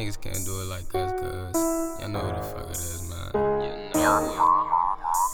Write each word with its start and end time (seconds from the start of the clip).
niggas 0.00 0.20
can't 0.20 0.44
do 0.46 0.60
it 0.62 0.64
like 0.64 0.94
us, 0.94 1.12
cuz 1.20 1.54
y'all 2.00 2.08
know 2.08 2.20
who 2.20 2.32
the 2.32 2.42
fuck 2.42 2.70
it 2.70 2.76
is, 2.76 3.02
man. 3.10 3.30
You 3.60 3.72
know 3.92 4.32
it. 4.32 4.40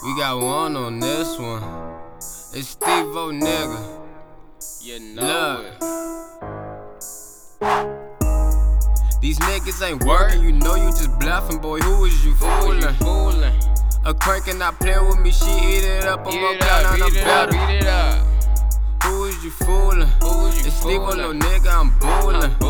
We 0.03 0.17
got 0.19 0.41
one 0.41 0.75
on 0.75 0.99
this 0.99 1.39
one. 1.39 1.63
It's 2.53 2.67
Steve 2.67 3.15
O, 3.15 3.31
nigga. 3.31 3.79
You 4.81 4.99
know 5.15 5.63
Look. 5.63 5.65
it. 5.67 5.79
These 9.21 9.39
niggas 9.39 9.81
ain't 9.87 10.03
working, 10.03 10.43
you 10.43 10.51
know 10.51 10.75
you 10.75 10.89
just 10.89 11.17
bluffing, 11.17 11.59
boy. 11.59 11.79
Who 11.79 12.03
is 12.05 12.25
you 12.25 12.35
fooling? 12.35 12.81
you 12.81 12.91
fooling? 12.99 13.53
A 14.05 14.13
crank 14.13 14.47
and 14.47 14.59
not 14.59 14.79
playing 14.81 15.07
with 15.07 15.19
me, 15.19 15.31
she 15.31 15.49
eat 15.49 15.83
it 15.85 16.03
up. 16.05 16.27
I'm 16.27 16.33
gonna 16.33 16.57
it 16.57 16.85
on 16.85 16.99
the 16.99 17.05
it 17.05 17.17
up, 17.25 17.49
better. 17.49 17.51
beat 17.51 17.75
it 17.77 17.87
up. 17.87 18.25
Who 19.03 19.23
is 19.25 19.43
you 19.45 19.51
fooling? 19.51 20.07
Who 20.21 20.45
is 20.47 20.59
you 20.59 20.67
It's 20.67 20.75
Steve 20.75 21.01
O, 21.01 21.11
fooling? 21.11 21.17
little 21.17 21.33
nigga, 21.33 21.71
I'm 21.71 21.89
booling. 21.99 22.66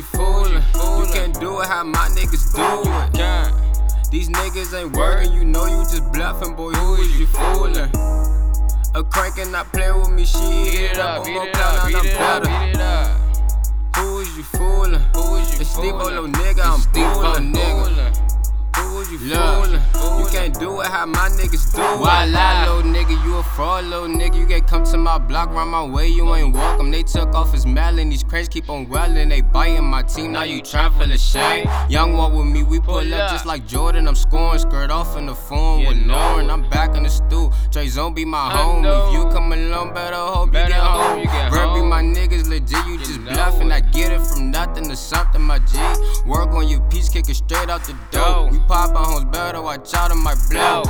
You 0.00 0.06
fooling? 0.16 0.62
You 0.74 1.12
can't 1.12 1.38
do 1.38 1.60
it 1.60 1.66
how 1.68 1.84
my 1.84 2.08
niggas 2.16 2.54
do 2.56 2.90
it. 2.90 4.10
These 4.10 4.30
niggas 4.30 4.72
ain't 4.80 4.96
working, 4.96 5.32
you 5.34 5.44
know 5.44 5.66
you 5.66 5.82
just 5.92 6.10
bluffing, 6.12 6.54
boy. 6.56 6.72
Who 6.72 6.94
is 7.02 7.20
you 7.20 7.26
fooling? 7.26 7.90
A 8.94 9.04
crank 9.04 9.38
and 9.38 9.52
not 9.52 9.70
playing 9.72 10.00
with 10.00 10.10
me, 10.10 10.24
she 10.24 10.38
eat 10.38 10.90
it 10.92 10.98
up. 10.98 11.20
I'm 11.20 11.26
beat 11.26 11.34
gonna 11.34 11.50
it 11.50 11.52
count 11.54 11.76
up, 11.76 11.84
on 11.84 11.92
beat 11.92 12.02
the 12.02 12.08
it 12.08 12.20
up, 12.20 12.42
better. 12.42 12.64
beat 12.64 12.74
it 12.74 12.80
up. 12.80 13.96
Who 13.96 14.18
is 14.20 14.36
you 14.38 14.42
fooling? 14.42 15.00
Who 15.14 15.36
is 15.36 15.54
you 15.54 15.60
It's 15.60 15.70
Steve 15.70 15.94
O, 15.94 15.98
fooling? 16.00 16.14
little 16.14 16.28
nigga, 16.28 16.64
I'm 16.64 16.80
Steve 16.80 17.04
nigga. 17.04 17.84
fooling. 17.84 18.14
Who 18.76 19.00
is 19.00 19.12
you 19.12 19.18
fooling? 19.18 19.82
You 20.18 20.26
can't 20.32 20.58
do 20.58 20.80
it 20.80 20.86
how 20.86 21.04
my 21.06 21.28
niggas 21.28 21.74
do 21.76 21.82
it. 21.82 22.00
Why 22.00 22.24
lie? 22.24 22.66
little 22.66 22.90
nigga? 22.90 23.22
You 23.24 23.36
a 23.36 23.42
fraud, 23.60 23.84
little 23.84 24.08
nigga. 24.08 24.36
You 24.36 24.46
can't 24.46 24.66
come 24.66 24.84
to 24.84 24.96
my 24.96 25.18
block, 25.18 25.50
run 25.50 25.68
my 25.68 25.84
way. 25.84 26.08
You 26.08 26.34
ain't 26.34 26.54
welcome. 26.54 26.90
They 26.90 27.02
took 27.02 27.34
off 27.34 27.52
his 27.52 27.66
melon. 27.66 28.08
These 28.08 28.24
cranes 28.24 28.48
keep 28.48 28.70
on 28.70 28.88
welling. 28.88 29.28
They 29.28 29.42
biting 29.42 29.84
my 29.84 30.02
team. 30.02 30.32
Now 30.32 30.44
you 30.44 30.62
trying 30.62 30.92
for 30.98 31.06
the 31.06 31.18
shame. 31.18 31.68
Young 31.90 32.16
one 32.16 32.32
with 32.34 32.46
me, 32.46 32.62
we 32.62 32.80
pull 32.80 33.12
up 33.14 33.30
just 33.30 33.44
like 33.44 33.66
Jordan. 33.66 34.08
I'm 34.08 34.14
scoring, 34.14 34.60
skirt 34.60 34.90
off 34.90 35.18
in 35.18 35.26
the 35.26 35.34
phone 35.34 35.84
with 35.84 35.98
Lauren. 36.06 36.48
I'm 36.48 36.70
back 36.70 36.96
in 36.96 37.02
the 37.02 37.10
stool. 37.10 37.52
Trey 37.70 37.88
Zone 37.88 38.14
be 38.14 38.24
my 38.24 38.50
home. 38.50 38.86
If 38.86 39.12
you 39.12 39.28
come 39.30 39.52
along, 39.52 39.92
better 39.92 40.16
hope 40.16 40.46
you 40.46 40.52
get 40.52 40.72
home. 40.72 41.26
Bird 41.50 41.74
be 41.74 41.82
my 41.82 42.02
niggas 42.02 42.48
legit. 42.48 42.86
You, 42.86 42.96
just 42.98 43.20
know 43.20 43.32
bluffing. 43.34 43.72
I 43.72 43.80
get 43.80 44.10
it 44.10 44.22
from 44.22 44.50
nothing 44.50 44.84
to 44.88 44.96
something, 44.96 45.42
my 45.42 45.58
G. 45.58 45.78
Work 46.24 46.50
on 46.52 46.66
your 46.66 46.80
piece, 46.88 47.10
kick 47.10 47.28
it 47.28 47.36
straight 47.36 47.68
out 47.68 47.84
the 47.84 47.94
door. 48.10 48.48
We 48.50 48.58
poppin' 48.60 48.96
hoes 48.96 49.24
better, 49.26 49.60
watch 49.60 49.92
out 49.92 50.10
on 50.10 50.18
my 50.18 50.34
blow. 50.48 50.82
Dope. 50.84 50.86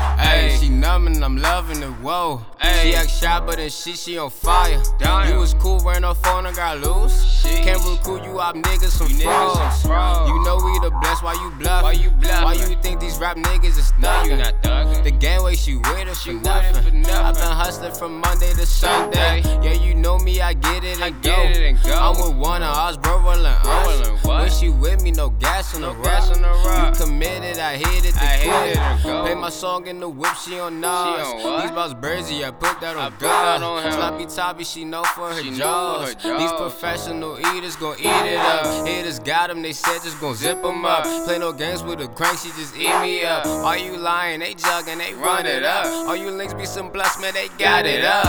She 0.91 0.95
numbin', 0.97 1.23
I'm 1.23 1.37
loving 1.37 1.83
it, 1.85 1.93
whoa. 2.03 2.45
Ayy. 2.61 2.83
She 2.83 2.95
act 2.97 3.11
shy, 3.11 3.41
but 3.47 3.59
then 3.59 3.71
she, 3.71 3.93
she 3.93 4.19
on 4.19 4.29
fire. 4.29 4.83
Damn. 4.99 5.33
You 5.33 5.39
was 5.39 5.55
cool, 5.55 5.79
ran 6.01 6.11
off 6.11 6.23
phone 6.23 6.47
and 6.47 6.57
got 6.57 6.79
loose. 6.81 7.43
Sheesh. 7.43 7.63
Can't 7.63 7.83
recruit 7.85 8.25
you 8.25 8.39
up 8.39 8.55
niggas 8.55 8.91
some 8.91 9.09
You 9.09 9.17
niggas 9.17 9.53
some 9.53 9.57
frauds. 9.57 9.83
frauds. 9.83 10.31
You 10.31 10.45
know 10.45 10.57
we 10.57 10.79
the 10.81 10.91
best, 11.03 11.23
why 11.23 11.35
you 11.35 11.51
bluffing? 11.59 11.83
Why 11.85 11.93
you? 11.93 12.11
Why 12.11 12.53
you 12.55 12.77
think 12.83 13.01
these 13.01 13.19
rap 13.19 13.37
niggas 13.37 13.79
is 13.79 13.93
No, 13.99 14.23
you 14.23 14.31
thuggin'? 14.33 14.39
not 14.39 14.63
thugging. 14.63 15.05
The 15.05 15.11
game 15.11 15.43
way 15.43 15.55
she 15.55 15.77
with 15.77 16.09
us 16.09 16.23
She 16.23 16.31
for 16.33 16.39
for 16.39 16.45
nothing. 16.45 17.05
I've 17.07 17.35
been 17.35 17.43
hustling 17.45 17.93
from 17.93 18.21
Monday 18.21 18.53
to 18.55 18.67
Sunday. 18.67 19.43
Sunday. 19.43 19.69
Yeah, 19.69 19.83
you 19.83 19.95
know 19.95 20.19
me, 20.19 20.41
I 20.41 20.55
get 20.55 20.85
it 20.85 20.95
and 20.95 21.05
I 21.05 21.11
go. 21.11 21.31
it 21.43 21.57
and 21.57 21.83
go. 21.83 21.93
I'm 21.95 22.17
with 22.17 22.37
one 22.39 22.63
of 22.63 22.75
us, 22.77 22.97
bro, 22.97 23.19
rollin' 23.19 23.45
us. 23.47 24.25
When 24.25 24.51
she 24.51 24.69
with 24.71 25.03
me, 25.03 25.11
no 25.11 25.31
gas 25.31 25.75
on 25.75 25.83
No 25.83 25.93
the 25.95 26.03
gas 26.03 26.29
rock. 26.29 26.37
on 26.37 26.43
the 26.43 26.49
rock. 26.49 26.99
You 26.99 27.05
committed, 27.05 27.59
I 27.59 27.77
hit 27.77 28.05
it, 28.05 28.15
the 28.15 28.21
I 28.23 28.27
hit 28.27 28.77
it 28.77 29.03
go. 29.03 29.23
Play 29.23 29.35
my 29.35 29.51
song 29.51 29.87
in 29.87 30.01
the 30.01 30.09
whip, 30.09 30.35
she 30.37 30.59
on 30.59 30.81
Nas. 30.81 30.89
on? 30.91 31.61
These 31.63 31.71
boss 31.73 31.95
Bersy, 31.95 32.45
I 32.47 32.51
put 32.51 32.81
that 32.81 32.97
I 32.97 33.07
on 33.07 33.13
that 33.19 33.63
on 33.63 33.83
God. 33.83 33.85
him. 33.85 33.93
Sloppy 33.93 34.27
toppy, 34.27 34.65
she 34.65 34.85
know 34.85 35.03
for 35.05 35.33
her 35.33 35.43
She 35.43 35.51
know 35.51 35.59
These 35.99 36.53
professional 36.53 37.39
eaters 37.39 37.77
gon' 37.77 37.97
eat 37.99 38.07
it 38.07 38.39
up. 38.39 38.87
Haters 38.87 39.19
got 39.19 39.49
them, 39.49 39.63
they 39.63 39.73
said 39.73 40.01
just 40.03 40.21
gon' 40.21 40.35
zip 40.35 40.63
them 40.63 40.85
up. 40.85 41.05
Play 41.25 41.39
no 41.39 41.53
games 41.53 41.83
with 41.83 42.01
a 42.01 42.09
crank, 42.09 42.39
she 42.39 42.49
just 42.51 42.77
eat 42.77 42.97
me 43.01 43.25
up. 43.25 43.45
Are 43.47 43.77
you 43.77 43.97
lying? 43.97 44.41
They 44.41 44.55
jugging, 44.55 44.99
they 44.99 45.15
run 45.15 45.47
it 45.47 45.65
up. 45.65 45.87
All 46.09 46.17
you 46.17 46.31
links 46.31 46.55
be 46.55 46.65
some 46.67 46.91
blessed, 46.91 47.21
man, 47.21 47.35
they 47.35 47.49
got 47.59 47.87
it 47.87 48.05
up. 48.05 48.25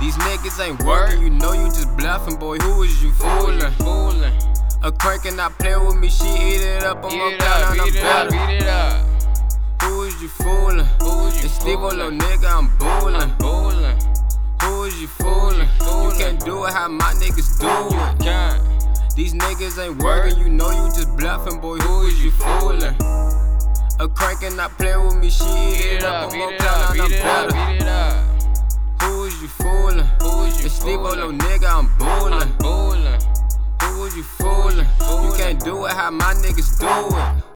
These 0.00 0.16
niggas 0.16 0.60
ain't 0.66 0.82
working, 0.84 1.22
you 1.22 1.30
know 1.30 1.52
you 1.52 1.66
just 1.66 1.96
bluffing, 1.96 2.36
boy. 2.36 2.58
Who 2.58 2.82
is 2.82 3.02
you 3.02 3.12
fooling? 3.12 3.60
fooling? 3.78 4.32
A 4.82 4.92
crank 4.92 5.24
and 5.24 5.36
not 5.36 5.58
playing 5.58 5.86
with 5.86 5.96
me, 5.96 6.08
she 6.08 6.26
eat 6.28 6.60
it 6.62 6.82
up. 6.82 6.98
I'm 7.04 7.10
Beat 7.10 7.18
gonna 7.18 7.34
it 7.34 7.40
count 7.40 7.62
up, 7.62 7.70
on 7.70 7.84
beat 7.84 7.92
the 7.94 7.98
it 7.98 8.04
up, 8.04 8.28
better. 8.28 8.46
beat 8.46 8.56
it 8.62 8.68
up. 8.68 9.82
Who 9.82 10.02
is 10.02 10.22
you 10.22 10.28
fooling? 10.28 10.86
Who 11.00 11.26
is 11.28 11.38
you 11.40 11.44
It's 11.46 11.54
Steve 11.54 11.78
O, 11.80 11.88
little 11.88 12.10
nigga, 12.10 12.50
I'm. 12.58 12.68
Fooling. 12.78 13.30
Who 14.62 14.84
is 14.84 15.00
you 15.00 15.06
fooling? 15.08 15.68
You 16.16 16.24
can't 16.24 16.44
do 16.46 16.64
it 16.64 16.72
how 16.72 16.88
my 16.88 17.12
niggas 17.20 17.60
do 17.60 17.68
it. 17.68 18.24
Can't. 18.24 19.14
These 19.14 19.34
niggas 19.34 19.78
ain't 19.78 20.02
working, 20.02 20.38
you 20.38 20.48
know 20.48 20.70
you 20.70 20.86
just 20.94 21.14
bluffing, 21.14 21.60
boy. 21.60 21.76
Who 21.76 22.06
is 22.06 22.24
you 22.24 22.30
fooling? 22.30 22.96
A 24.00 24.08
crank 24.08 24.42
and 24.42 24.56
not 24.56 24.70
playing 24.78 25.04
with 25.04 25.16
me, 25.16 25.28
she 25.28 25.44
eat 25.44 25.96
it 25.96 26.04
up. 26.04 26.32
I'm 26.32 26.32
beat 26.32 26.54
it 26.54 26.60
up, 26.62 26.88
on 26.88 26.96
beat 26.96 27.12
it 27.12 27.20
up, 27.20 27.50
better. 27.50 27.70
beat 27.70 27.82
it 27.82 27.88
up. 27.88 29.02
Who 29.02 29.24
is 29.24 29.42
you 29.42 29.48
fooling? 29.48 30.06
Who 30.22 30.44
is 30.44 30.58
you 30.60 30.66
It's 30.66 30.74
Steve 30.76 31.00
O, 31.00 31.02
little 31.02 31.32
nigga, 31.32 31.68
I'm 31.68 31.92
booling. 31.98 32.32
I'm. 32.64 33.20
Who 33.82 34.04
is 34.06 34.16
you 34.16 34.22
fooling? 34.22 34.86
You 35.22 35.34
can't 35.36 35.62
do 35.62 35.84
it 35.84 35.92
how 35.92 36.10
my 36.10 36.32
niggas 36.32 36.80
do 36.80 36.88
it. 37.14 37.42